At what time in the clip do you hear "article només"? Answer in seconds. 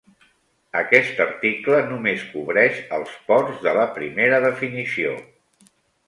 1.25-2.23